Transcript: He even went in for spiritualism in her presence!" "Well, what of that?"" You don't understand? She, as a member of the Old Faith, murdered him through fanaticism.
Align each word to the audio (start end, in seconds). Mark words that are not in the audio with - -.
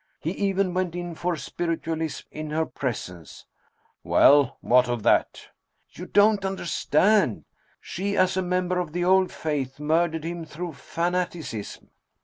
He 0.19 0.31
even 0.31 0.73
went 0.73 0.95
in 0.95 1.13
for 1.13 1.35
spiritualism 1.35 2.25
in 2.31 2.49
her 2.49 2.65
presence!" 2.65 3.45
"Well, 4.03 4.57
what 4.61 4.89
of 4.89 5.03
that?"" 5.03 5.49
You 5.95 6.07
don't 6.07 6.43
understand? 6.43 7.45
She, 7.79 8.17
as 8.17 8.35
a 8.35 8.41
member 8.41 8.79
of 8.79 8.93
the 8.93 9.05
Old 9.05 9.31
Faith, 9.31 9.79
murdered 9.79 10.23
him 10.23 10.43
through 10.43 10.73
fanaticism. 10.73 11.91